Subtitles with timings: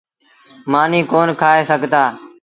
[0.71, 2.03] مآݩيٚ ڪون کآئي سگھتآ۔